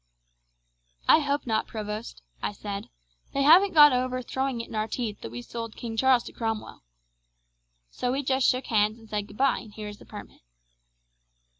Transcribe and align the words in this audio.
"'I 1.07 1.19
hope 1.19 1.45
not, 1.45 1.67
provost,' 1.67 2.23
I 2.41 2.53
said. 2.53 2.89
'They 3.33 3.43
haven't 3.43 3.75
got 3.75 3.93
over 3.93 4.23
throwing 4.23 4.59
it 4.59 4.67
in 4.67 4.73
our 4.73 4.87
teeth 4.87 5.21
that 5.21 5.29
we 5.29 5.43
sold 5.43 5.75
King 5.75 5.95
Charles 5.95 6.23
to 6.23 6.31
Cromwell.' 6.33 6.81
So 7.91 8.11
we 8.11 8.23
just 8.23 8.49
shook 8.49 8.65
hands 8.65 8.97
and 8.97 9.07
said 9.07 9.27
goodbye, 9.27 9.59
and 9.59 9.71
here 9.75 9.89
is 9.89 9.99
the 9.99 10.05
permit." 10.07 10.41